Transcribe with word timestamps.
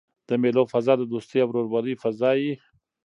د 0.27 0.29
مېلو 0.41 0.63
فضا 0.71 0.93
د 0.97 1.03
دوستۍ 1.11 1.39
او 1.41 1.49
ورورولۍ 1.51 1.93
فضا 2.03 2.31
يي. 2.41 2.53